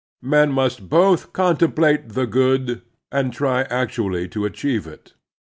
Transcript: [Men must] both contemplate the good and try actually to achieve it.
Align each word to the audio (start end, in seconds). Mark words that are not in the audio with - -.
[Men 0.35 0.51
must] 0.51 0.89
both 0.89 1.31
contemplate 1.31 2.09
the 2.13 2.25
good 2.25 2.81
and 3.11 3.31
try 3.31 3.61
actually 3.69 4.27
to 4.29 4.45
achieve 4.45 4.87
it. 4.87 5.13